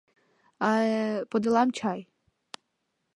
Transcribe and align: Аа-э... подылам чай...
Аа-э... 0.69 1.25
подылам 1.29 1.69
чай... 1.77 1.99